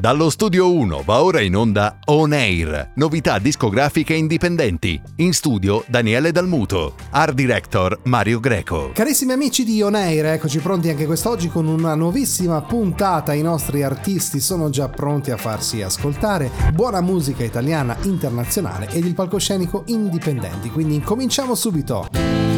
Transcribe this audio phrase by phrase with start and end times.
[0.00, 4.98] Dallo studio 1 va ora in onda On Air, novità discografiche indipendenti.
[5.16, 8.92] In studio Daniele Dalmuto, art director Mario Greco.
[8.94, 13.32] Carissimi amici di On Air, eccoci pronti anche quest'oggi con una nuovissima puntata.
[13.34, 16.50] I nostri artisti sono già pronti a farsi ascoltare.
[16.72, 20.70] Buona musica italiana, internazionale ed il palcoscenico indipendenti.
[20.70, 22.57] Quindi incominciamo subito.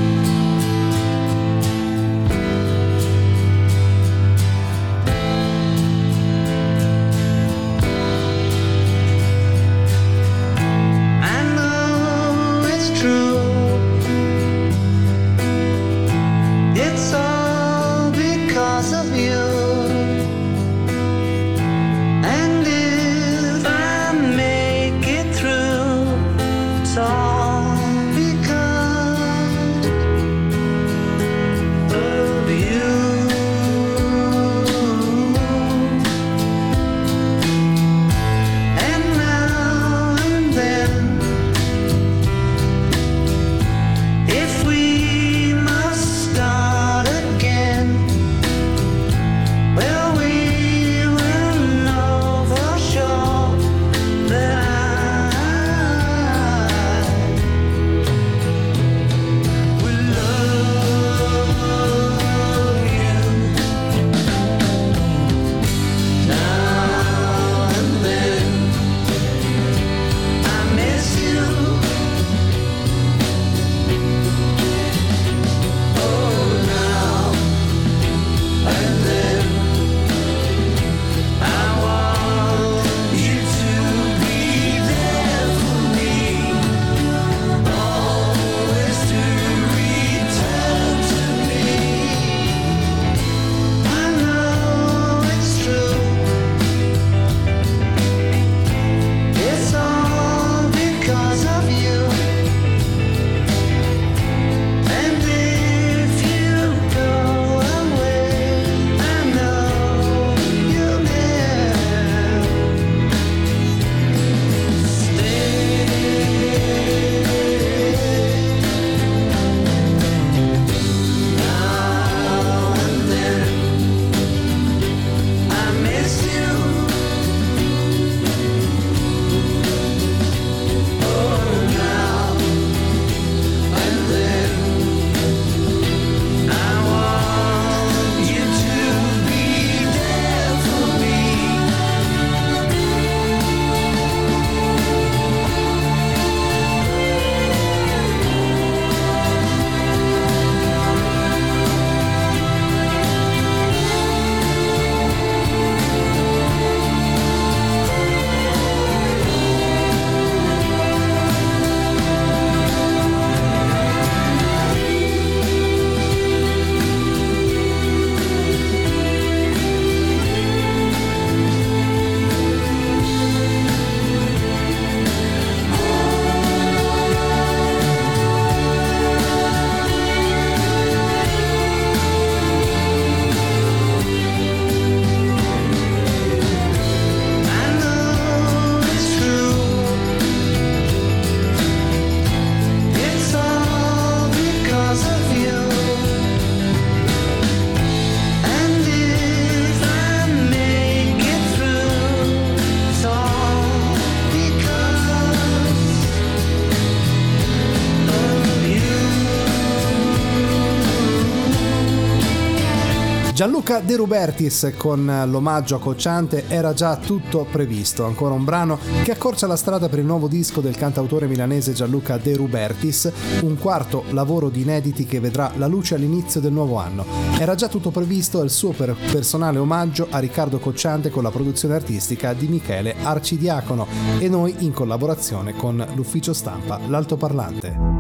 [213.71, 219.13] Gianluca De Rubertis con l'omaggio a Cocciante era già tutto previsto, ancora un brano che
[219.13, 224.03] accorcia la strada per il nuovo disco del cantautore milanese Gianluca De Rubertis, un quarto
[224.11, 227.05] lavoro di inediti che vedrà la luce all'inizio del nuovo anno.
[227.39, 232.33] Era già tutto previsto il suo personale omaggio a Riccardo Cocciante con la produzione artistica
[232.33, 233.87] di Michele Arcidiacono
[234.19, 238.00] e noi in collaborazione con l'ufficio stampa L'Altoparlante.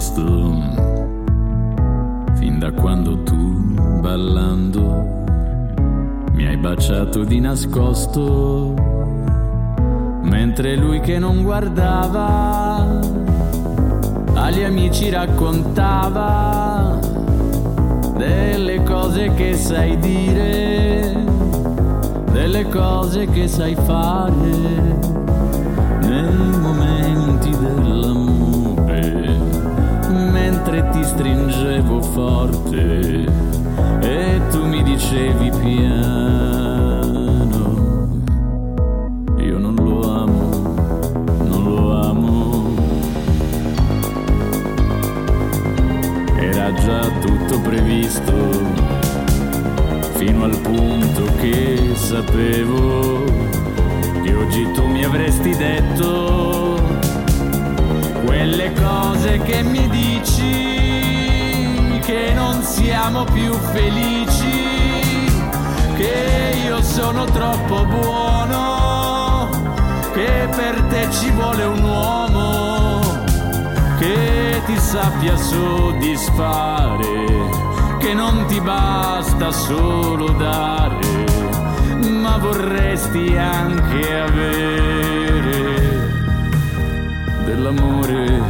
[0.00, 0.22] Previsto,
[2.36, 5.04] fin da quando tu, ballando,
[6.32, 8.74] mi hai baciato di nascosto,
[10.22, 12.98] mentre lui che non guardava,
[14.34, 16.98] agli amici raccontava
[18.16, 21.24] delle cose che sai dire,
[22.32, 25.09] delle cose che sai fare
[31.00, 33.24] ti stringevo forte
[34.02, 36.88] e tu mi dicevi piano.
[39.38, 40.74] Io non lo amo,
[41.44, 42.74] non lo amo.
[46.38, 48.32] Era già tutto previsto,
[50.16, 53.24] fino al punto che sapevo
[54.22, 56.78] che oggi tu mi avresti detto
[58.26, 60.79] quelle cose che mi dici
[62.60, 65.24] non siamo più felici,
[65.96, 69.48] che io sono troppo buono,
[70.12, 73.00] che per te ci vuole un uomo
[73.98, 77.24] che ti sappia soddisfare,
[77.98, 81.28] che non ti basta solo dare
[82.20, 86.08] ma vorresti anche avere
[87.46, 88.42] dell'amore,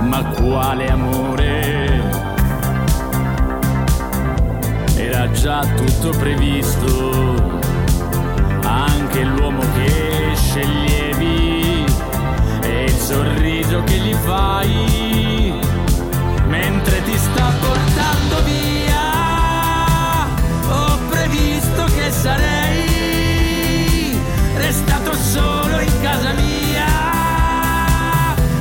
[0.00, 1.79] ma quale amore?
[5.20, 7.60] Era già tutto previsto,
[8.62, 11.84] anche l'uomo che sceglievi
[12.62, 15.60] e il sorriso che gli fai
[16.46, 20.24] mentre ti sta portando via.
[20.70, 22.98] Ho previsto che sarei
[24.56, 26.86] restato solo in casa mia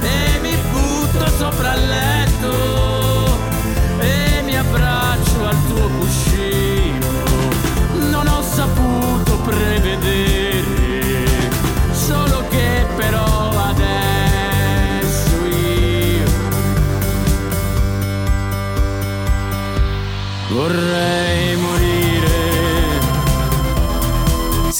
[0.01, 2.88] e mi butto sopra il letto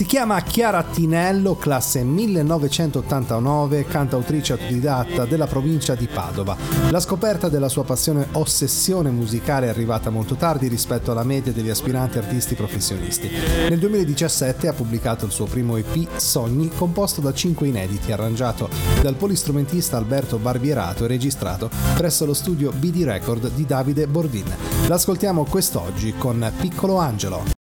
[0.09, 6.57] chiama Chiara Tinello, classe 1989, cantautrice autodidatta della provincia di Padova.
[6.89, 11.69] La scoperta della sua passione ossessione musicale è arrivata molto tardi rispetto alla media degli
[11.69, 13.29] aspiranti artisti professionisti.
[13.69, 18.67] Nel 2017 ha pubblicato il suo primo EP Sogni, composto da cinque inediti, arrangiato
[19.03, 24.51] dal polistrumentista Alberto Barbierato e registrato presso lo studio BD Record di Davide Bordin.
[24.88, 27.58] L'ascoltiamo quest'oggi con Piccolo Angelo.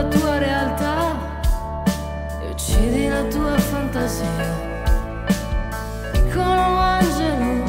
[0.00, 1.16] La tua realtà
[2.40, 4.46] e uccidi la tua fantasia.
[6.12, 7.64] Piccolo angelo,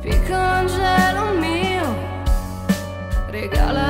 [0.00, 1.96] piccolo angelo mio,
[3.30, 3.81] regala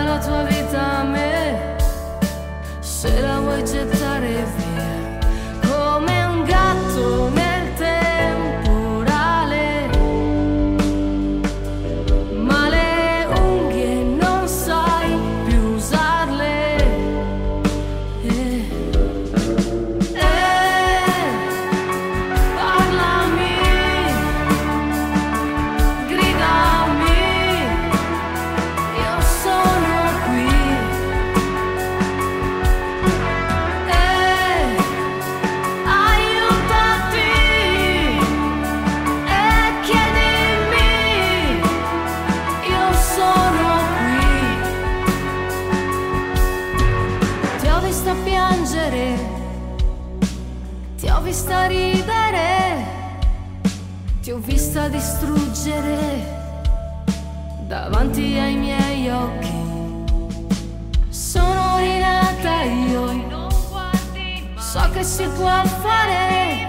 [65.02, 66.68] che si può fare,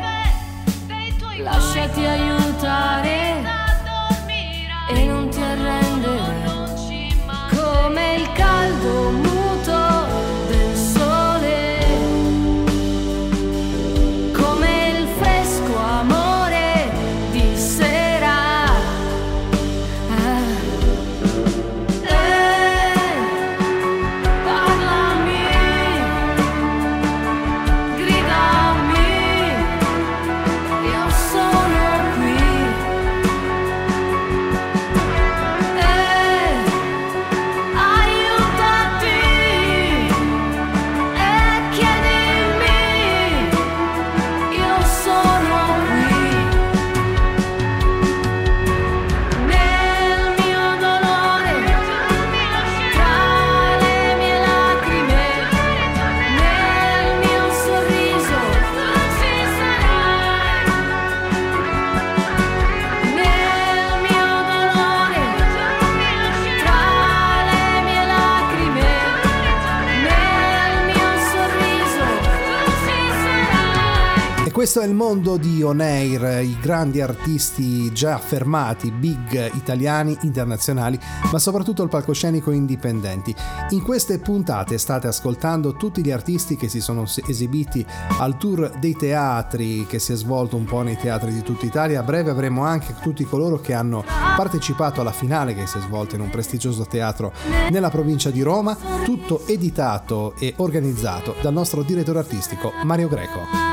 [1.38, 3.13] lasciati aiutare
[74.74, 80.98] questo è il mondo di On Air, i grandi artisti già affermati, big italiani, internazionali,
[81.32, 83.36] ma soprattutto il palcoscenico indipendenti.
[83.70, 87.86] In queste puntate state ascoltando tutti gli artisti che si sono esibiti
[88.18, 92.00] al tour dei teatri che si è svolto un po' nei teatri di tutta Italia.
[92.00, 94.04] A breve avremo anche tutti coloro che hanno
[94.36, 97.32] partecipato alla finale che si è svolta in un prestigioso teatro
[97.70, 103.73] nella provincia di Roma, tutto editato e organizzato dal nostro direttore artistico Mario Greco.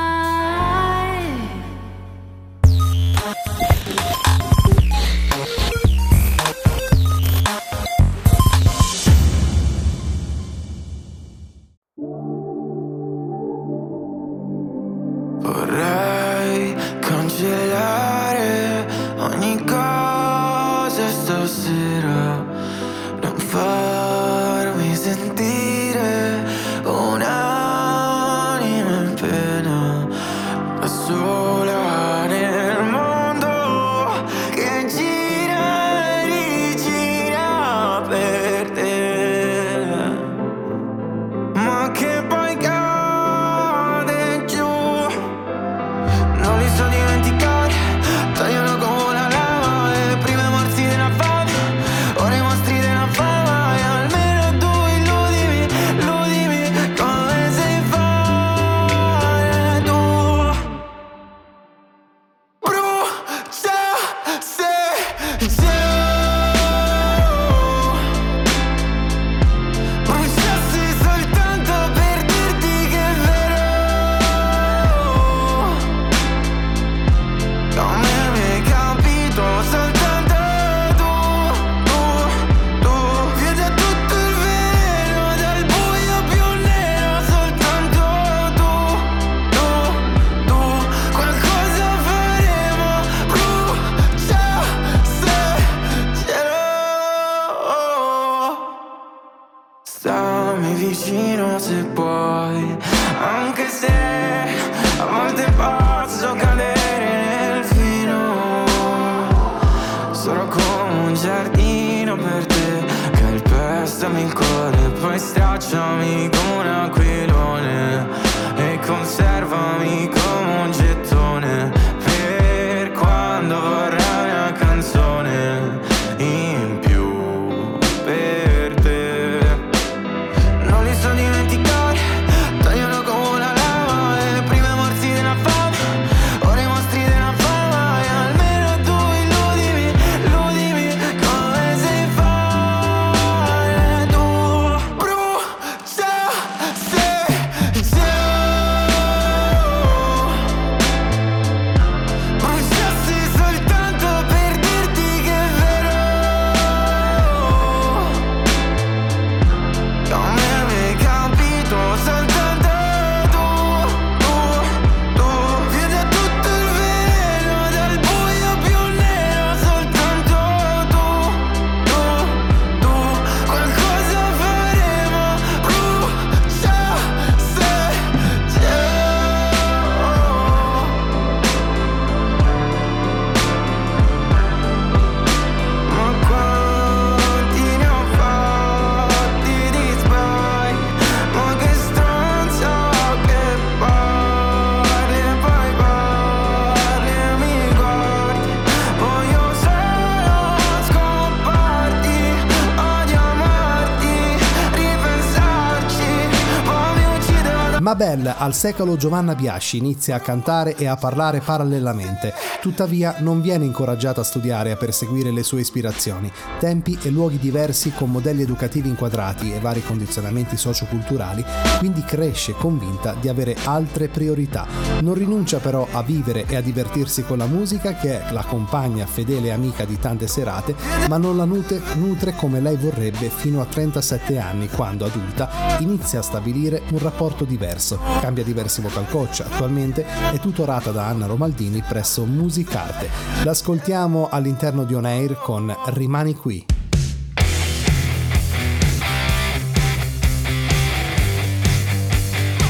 [208.40, 212.32] Al secolo Giovanna Biasci inizia a cantare e a parlare parallelamente,
[212.62, 216.32] tuttavia non viene incoraggiata a studiare e a perseguire le sue ispirazioni.
[216.58, 221.44] Tempi e luoghi diversi con modelli educativi inquadrati e vari condizionamenti socioculturali,
[221.78, 224.66] quindi cresce convinta di avere altre priorità.
[225.02, 229.04] Non rinuncia però a vivere e a divertirsi con la musica che è la compagna
[229.04, 230.74] fedele e amica di tante serate,
[231.08, 236.20] ma non la nutre, nutre come lei vorrebbe fino a 37 anni quando adulta inizia
[236.20, 237.98] a stabilire un rapporto diverso
[238.30, 243.10] cambia diversi vocal coach, attualmente è tutorata da Anna Romaldini presso Musicarte.
[243.42, 246.64] L'ascoltiamo all'interno di On Air con Rimani qui.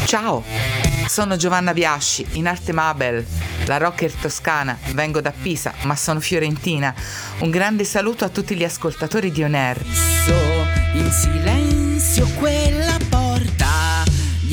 [0.06, 0.42] Ciao,
[1.06, 3.22] sono Giovanna Biasci, in arte Mabel,
[3.66, 6.94] la rocker toscana, vengo da Pisa, ma sono fiorentina.
[7.40, 9.84] Un grande saluto a tutti gli ascoltatori di On Air.
[10.94, 12.69] In silenzio quella porta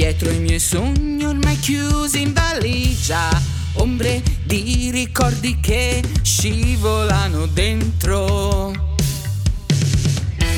[0.07, 3.29] dietro i miei sogni ormai chiusi in valigia,
[3.73, 8.71] ombre di ricordi che scivolano dentro.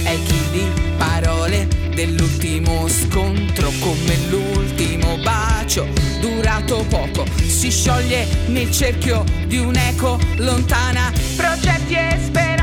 [0.03, 0.63] E chi di
[0.97, 5.87] parole dell'ultimo scontro come l'ultimo bacio
[6.21, 12.58] durato poco si scioglie nel cerchio di un'eco lontana progetti e speranze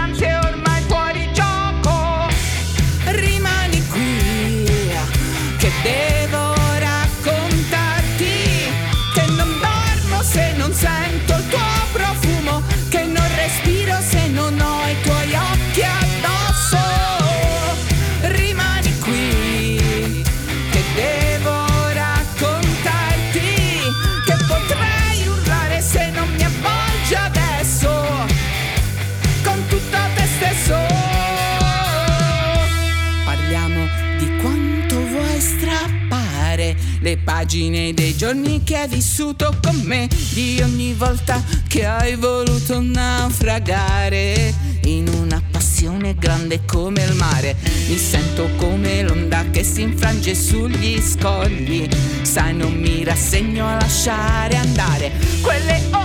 [37.07, 42.81] le pagine dei giorni che hai vissuto con me di ogni volta che hai voluto
[42.81, 44.53] naufragare
[44.87, 47.55] in una passione grande come il mare.
[47.87, 51.88] Mi sento come l'onda che si infrange sugli scogli
[52.23, 55.95] sai non mi rassegno a lasciare andare quelle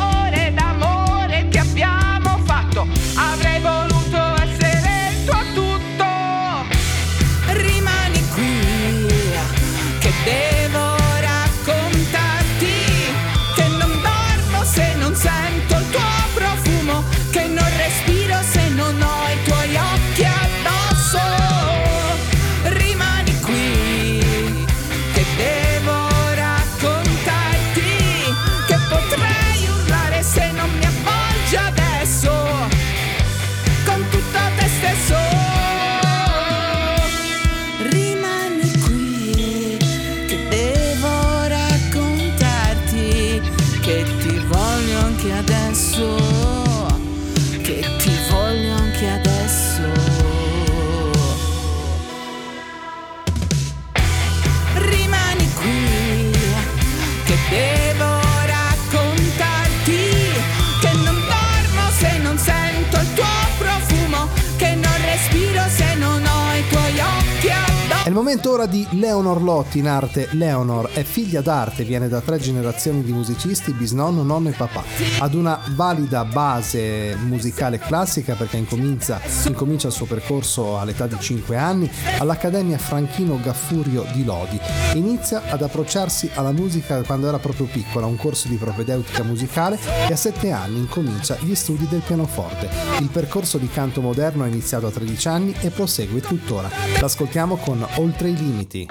[68.12, 70.28] il momento ora di Leonor Lotti in arte.
[70.32, 74.84] Leonor è figlia d'arte, viene da tre generazioni di musicisti, bisnonno, nonno e papà.
[75.20, 81.56] Ad una valida base musicale classica perché incomincia, incomincia il suo percorso all'età di 5
[81.56, 84.60] anni all'Accademia Franchino Gaffurio di Lodi.
[84.96, 90.12] Inizia ad approcciarsi alla musica quando era proprio piccola, un corso di propedeutica musicale e
[90.12, 92.68] a 7 anni incomincia gli studi del pianoforte.
[93.00, 96.70] Il percorso di canto moderno è iniziato a 13 anni e prosegue tuttora.
[97.00, 98.88] L'ascoltiamo con Oltre i limiti.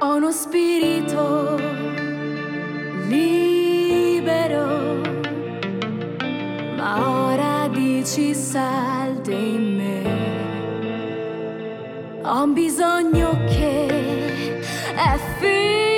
[0.00, 1.56] Ho uno spirito
[3.06, 4.66] libero,
[6.76, 10.02] ma ora dici salde in me.
[12.22, 14.58] Ho bisogno che
[14.96, 15.97] è fisico,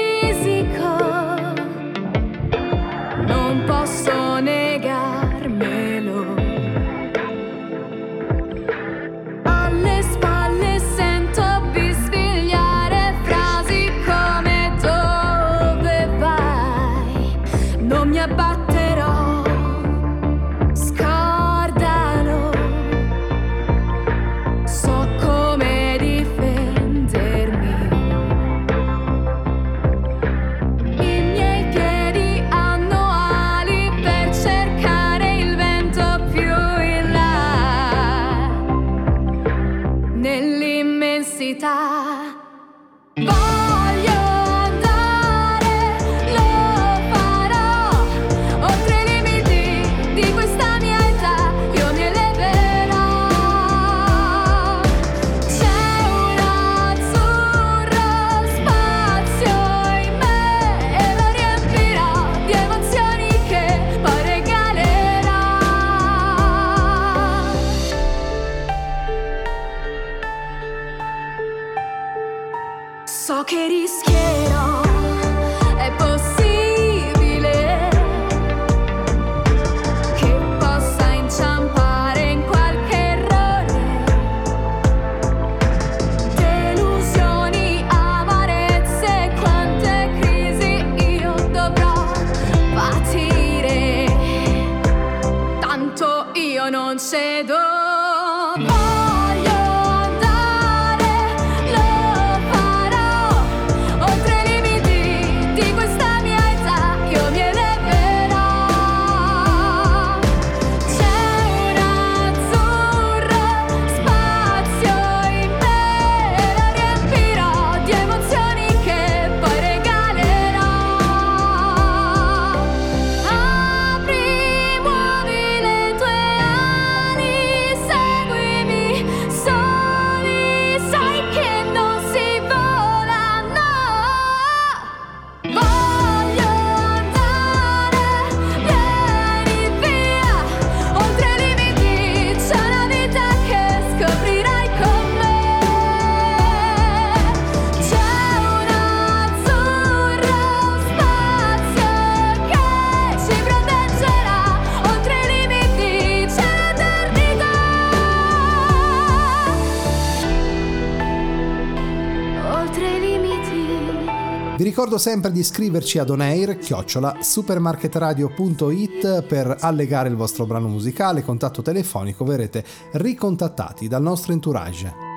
[164.90, 171.62] ricordo sempre di iscriverci ad onair chiocciola supermarketradio.it per allegare il vostro brano musicale, contatto
[171.62, 175.09] telefonico, verrete ricontattati dal nostro entourage.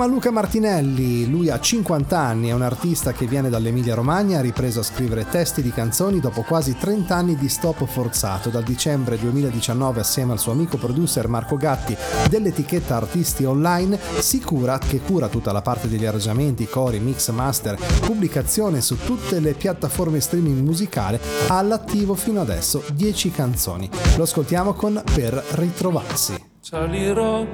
[0.00, 4.40] Chiama Luca Martinelli, lui ha 50 anni, è un artista che viene dall'Emilia Romagna, ha
[4.40, 8.48] ripreso a scrivere testi di canzoni dopo quasi 30 anni di stop forzato.
[8.48, 11.94] Dal dicembre 2019 assieme al suo amico producer Marco Gatti
[12.30, 17.76] dell'etichetta Artisti Online si cura, che cura tutta la parte degli arrangiamenti, cori, mix, master,
[18.00, 23.90] pubblicazione su tutte le piattaforme streaming musicale, ha all'attivo fino adesso 10 canzoni.
[24.16, 26.42] Lo ascoltiamo con Per ritrovarsi.
[26.58, 27.46] Salirò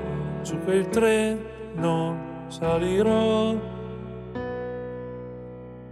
[0.43, 3.55] su quel treno salirò.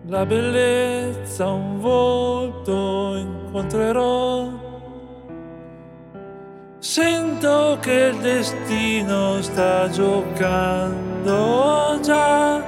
[0.07, 4.51] La bellezza, un volto incontrerò.
[6.79, 11.33] Sento che il destino sta giocando
[12.03, 12.63] già.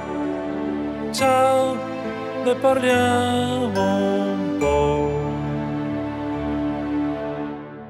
[1.11, 1.75] Ciao,
[2.43, 3.81] ne parliamo
[4.31, 5.09] un po'.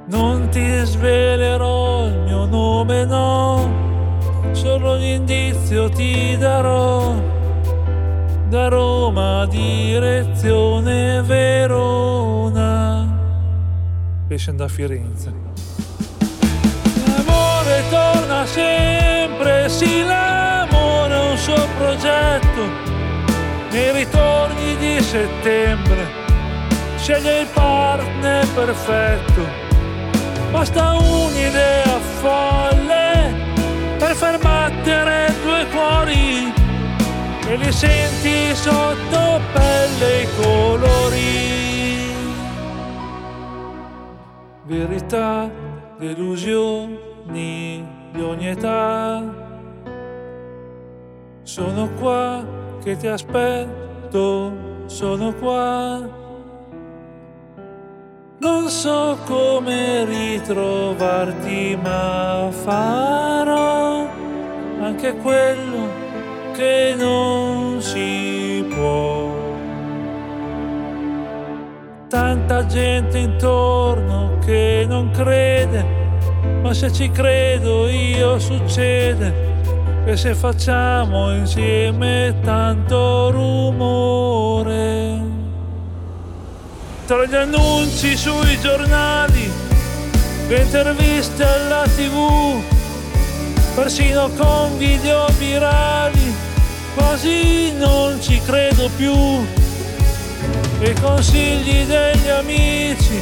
[0.08, 3.87] Non ti svelerò il mio nome, no
[4.58, 7.14] solo un indizio ti darò
[8.50, 13.06] da Roma direzione Verona.
[14.28, 15.32] E scendo a Firenze.
[17.06, 22.96] L'amore torna sempre sì l'amore è un suo progetto.
[23.70, 26.26] Nei ritorni di settembre
[26.98, 29.66] sceglie il partner perfetto.
[30.52, 32.97] Basta un'idea folle
[34.18, 36.52] far battere due cuori
[37.48, 41.56] e li senti sotto pelle i colori.
[44.64, 45.48] Verità,
[46.00, 49.24] delusioni di ogni età.
[51.44, 52.44] Sono qua
[52.84, 54.52] che ti aspetto,
[54.88, 56.16] sono qua.
[58.40, 63.97] Non so come ritrovarti, ma farò
[64.88, 65.90] anche quello
[66.54, 69.46] che non si può.
[72.08, 75.86] tanta gente intorno che non crede,
[76.62, 79.56] ma se ci credo io succede
[80.06, 85.22] che se facciamo insieme tanto rumore.
[87.06, 89.52] Tra gli annunci sui giornali,
[90.48, 92.77] le interviste alla tv,
[93.78, 96.36] persino con video virali,
[96.96, 99.14] quasi non ci credo più.
[99.14, 103.22] I consigli degli amici,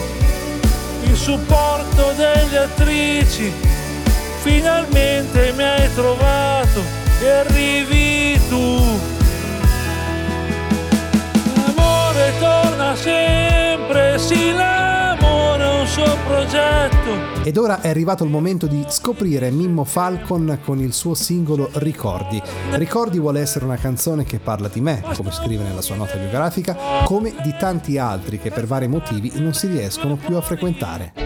[1.04, 3.52] il supporto delle attrici,
[4.44, 6.82] finalmente mi hai trovato
[7.20, 8.98] e arrivi tu.
[11.66, 17.35] L'amore torna sempre, sì l'amore è un suo progetto.
[17.46, 22.42] Ed ora è arrivato il momento di scoprire Mimmo Falcon con il suo singolo Ricordi.
[22.72, 26.76] Ricordi vuole essere una canzone che parla di me, come scrive nella sua nota biografica,
[27.04, 31.25] come di tanti altri che per vari motivi non si riescono più a frequentare.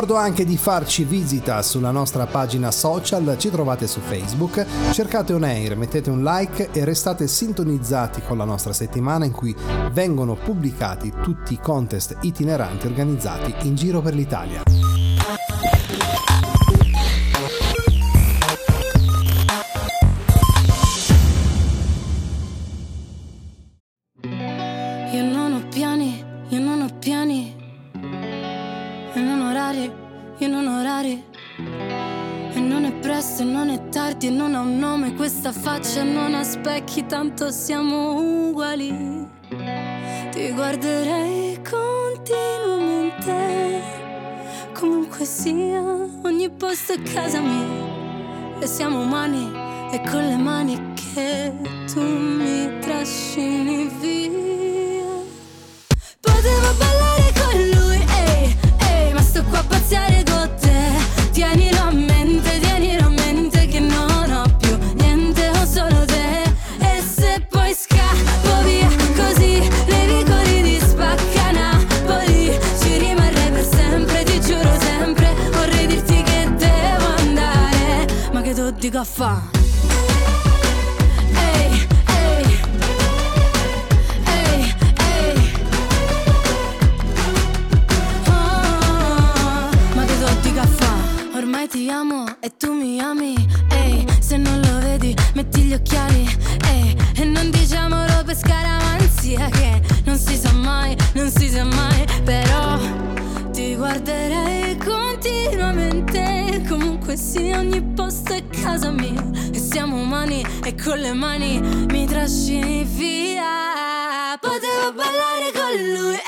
[0.00, 5.44] Ricordo anche di farci visita sulla nostra pagina social, ci trovate su Facebook, cercate On
[5.44, 9.54] Air, mettete un like e restate sintonizzati con la nostra settimana in cui
[9.92, 14.62] vengono pubblicati tutti i contest itineranti organizzati in giro per l'Italia.
[35.72, 39.28] Faccia non ha specchi, tanto siamo uguali.
[40.32, 43.80] Ti guarderei continuamente,
[44.72, 45.80] comunque sia,
[46.24, 48.58] ogni posto è casa mia.
[48.58, 49.48] E siamo umani
[49.92, 51.52] e con le mani che
[51.92, 52.29] tu mi
[79.02, 79.59] che tu
[110.84, 114.38] con le mani mi trascini via.
[114.40, 116.18] Potevo ballare con lui,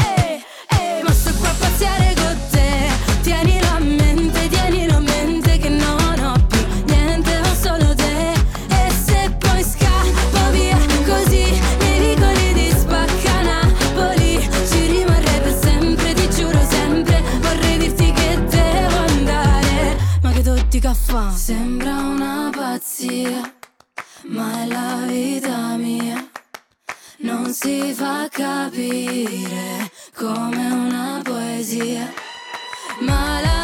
[0.69, 2.89] ehi Ma sto qua a pazziare con te.
[3.23, 8.33] Tienilo a mente, tienilo a mente Che non ho più niente, ho solo te.
[8.69, 11.45] E se poi scappo via così
[11.79, 13.41] Nei vicoli di spacca
[14.69, 17.23] Ci rimarrei per sempre, ti giuro sempre.
[17.41, 23.61] Vorrei dirti che devo andare Ma che tutti caffè Sembra una pazzia
[24.25, 26.31] Ma è la vita mia
[27.23, 32.13] non si fa capire come una poesia,
[33.01, 33.62] ma la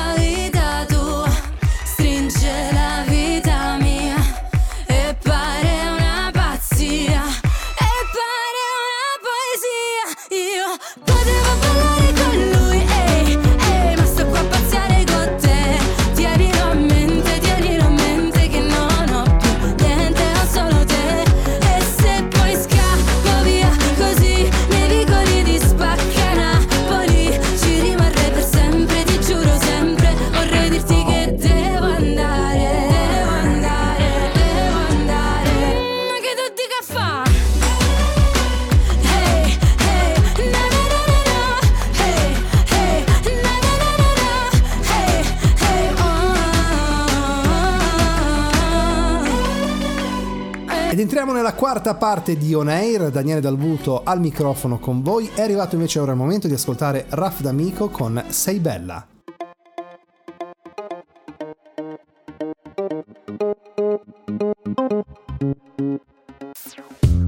[50.99, 55.31] Ed entriamo nella quarta parte di On Air, Daniele Dalvuto al microfono con voi.
[55.33, 59.07] È arrivato invece ora il momento di ascoltare Raf D'Amico con Sei Bella.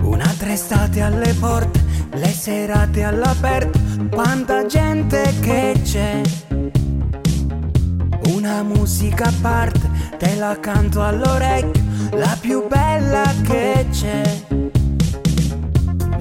[0.03, 1.81] Un'altra estate alle porte,
[2.15, 3.79] le serate all'aperto,
[4.11, 6.21] quanta gente che c'è.
[8.35, 14.23] Una musica a parte, te la canto all'orecchio, la più bella che c'è.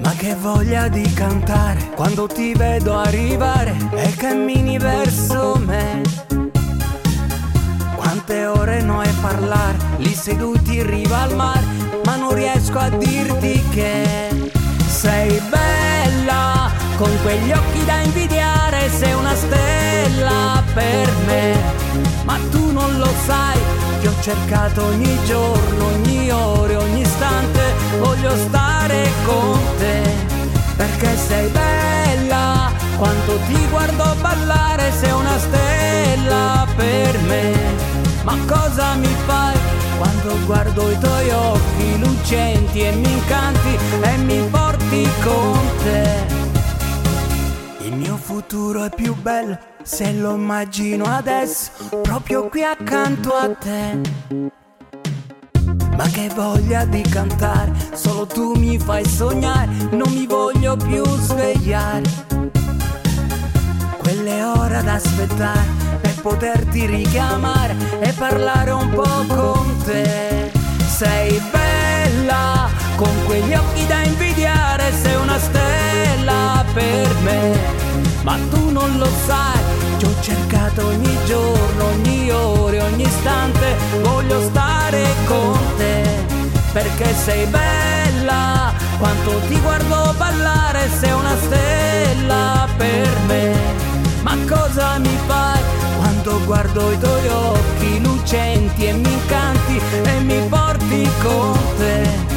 [0.02, 6.02] Ma che voglia di cantare quando ti vedo arrivare e cammini verso me.
[7.96, 11.64] Quante ore noi a parlare, lì seduti in riva al mare,
[12.04, 14.50] ma non riesco a dirti che
[14.86, 21.56] sei bella, con quegli occhi da invidiare, sei una stella per me.
[22.24, 23.58] Ma tu non lo sai,
[24.00, 30.02] ti ho cercato ogni giorno, ogni ora, ogni istante, voglio stare con te,
[30.76, 37.54] perché sei bella, quando ti guardo ballare, sei una stella per me.
[38.22, 39.56] Ma cosa mi fai
[39.98, 46.39] quando guardo i tuoi occhi lucenti e mi incanti e mi porti con te?
[48.32, 54.00] Futuro è più bello se lo immagino adesso, proprio qui accanto a te.
[55.96, 62.02] Ma che voglia di cantare, solo tu mi fai sognare, non mi voglio più svegliare
[63.98, 65.66] quelle ore ad aspettare
[66.00, 70.52] per poterti richiamare e parlare un po' con te.
[70.86, 77.89] Sei bella, con quegli occhi da invidiare, sei una stella per me.
[78.22, 79.58] Ma tu non lo sai,
[79.98, 86.02] ti ho cercato ogni giorno, ogni ora, ogni istante, voglio stare con te.
[86.72, 93.54] Perché sei bella, quanto ti guardo ballare, sei una stella per me.
[94.22, 95.60] Ma cosa mi fai
[95.96, 102.29] quando guardo i tuoi occhi lucenti e mi incanti e mi porti con te?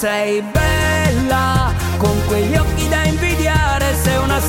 [0.00, 0.59] Sei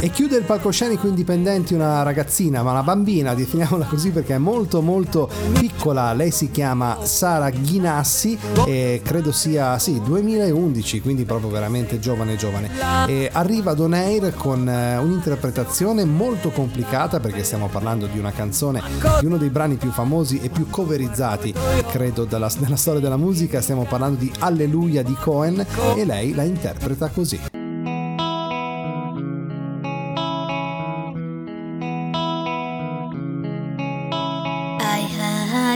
[0.04, 4.82] E chiude il palcoscenico indipendenti una ragazzina, ma una bambina, definiamola così perché è molto
[4.82, 6.12] molto piccola.
[6.14, 8.36] Lei si chiama Sara Ghinassi
[8.66, 12.72] e credo sia sì, 2011, quindi proprio veramente giovane giovane.
[13.06, 18.32] E arriva ad On Air con eh, un'interpretazione molto complicata perché stiamo parlando di una
[18.32, 18.82] canzone
[19.20, 21.54] di uno dei brani più famosi e più coverizzati,
[21.92, 23.62] credo, della, nella storia della musica.
[23.62, 25.64] Stiamo parlando di Alleluia di Cohen
[25.96, 27.61] e lei la interpreta così.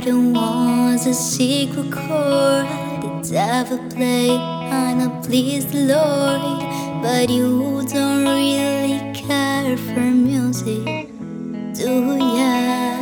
[0.08, 2.68] And was a secret chord.
[3.02, 6.62] The devil played and I pleased the Lord,
[7.02, 11.10] but you don't really care for music,
[11.74, 13.02] do ya?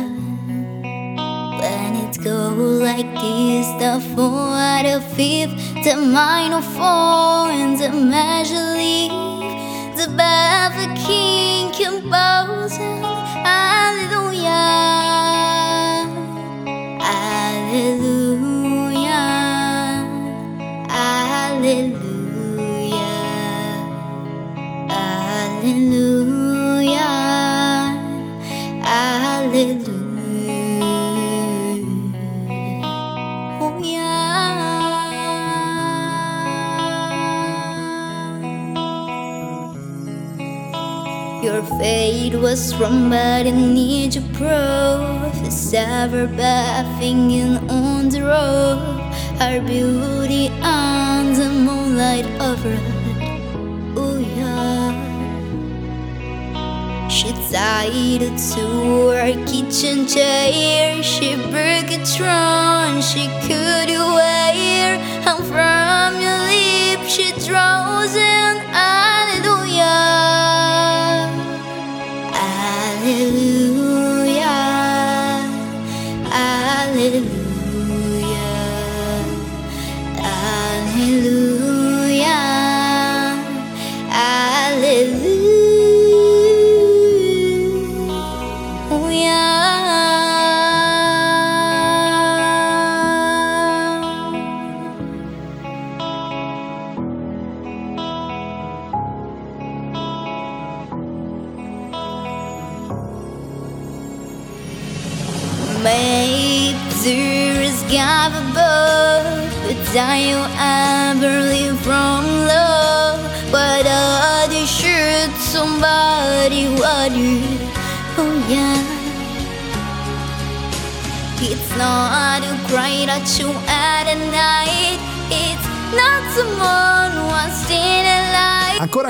[1.60, 2.54] When it go
[2.88, 10.08] like this, the four out of fifth, the minor four and the major leave, the
[10.16, 13.03] baffled king composing,
[42.54, 45.34] was wrong, but I need your proof.
[45.44, 48.78] It's ever bathing in on the road.
[49.40, 53.32] Our beauty on the moonlight overhead.
[53.96, 54.92] Oh yeah.
[57.08, 58.64] She tied it to
[59.18, 61.02] her kitchen chair.
[61.02, 64.92] She broke a throne she could wear.
[65.28, 68.33] And from your lips she draws an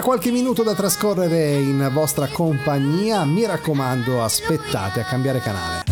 [0.05, 5.84] qualche minuto da trascorrere in vostra compagnia, mi raccomando aspettate a cambiare canale.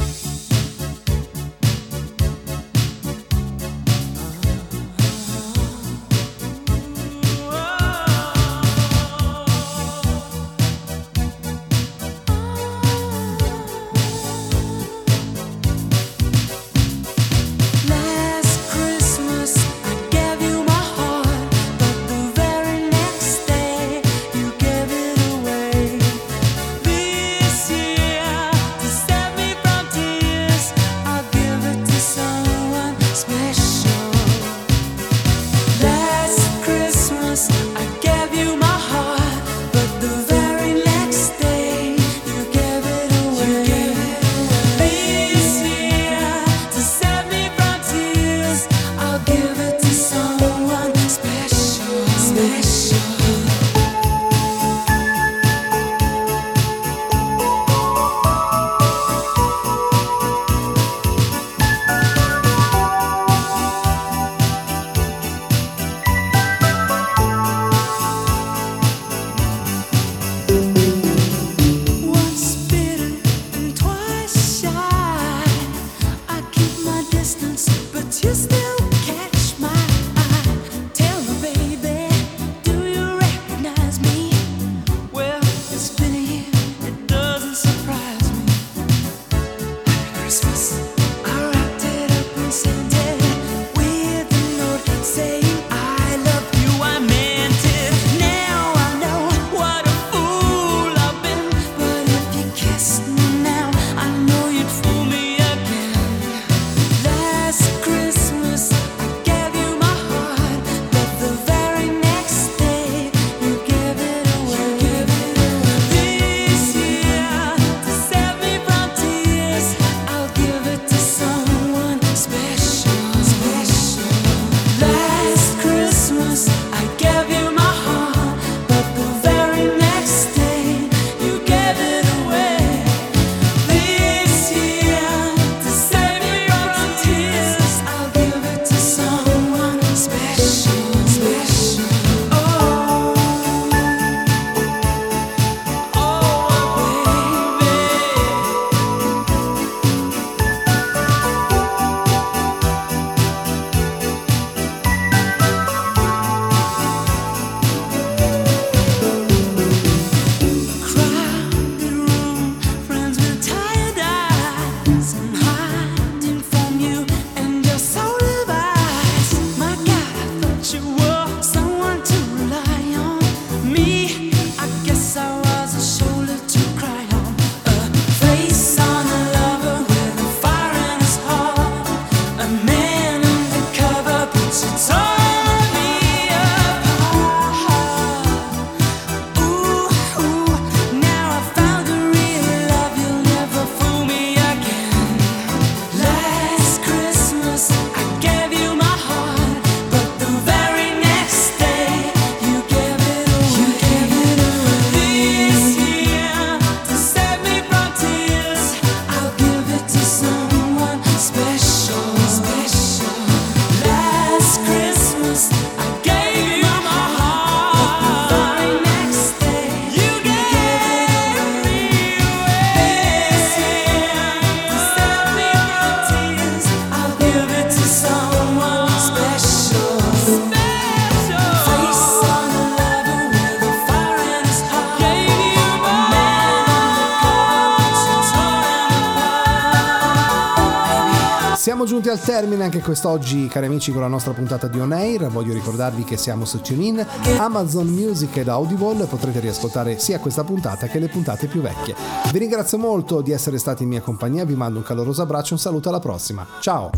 [242.52, 245.28] Termine anche quest'oggi, cari amici, con la nostra puntata di On Air.
[245.28, 247.04] Voglio ricordarvi che siamo su TuneIn,
[247.38, 249.06] Amazon Music ed Audible.
[249.06, 251.94] Potrete riascoltare sia questa puntata che le puntate più vecchie.
[252.30, 255.54] Vi ringrazio molto di essere stati in mia compagnia, vi mando un caloroso abbraccio e
[255.54, 256.46] un saluto alla prossima.
[256.60, 256.90] Ciao!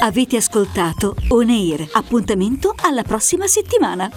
[0.00, 1.88] Avete ascoltato On Air.
[1.92, 4.08] Appuntamento alla prossima settimana.